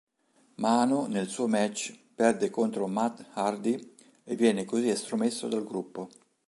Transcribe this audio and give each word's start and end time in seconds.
Manu 0.55 1.05
nel 1.05 1.27
suo 1.27 1.47
match 1.47 1.95
perde 2.15 2.49
contro 2.49 2.87
Matt 2.87 3.23
Hardy 3.33 3.93
e 4.23 4.35
viene 4.35 4.65
così 4.65 4.89
estromesso 4.89 5.47
dal 5.47 5.63
gruppo. 5.63 6.09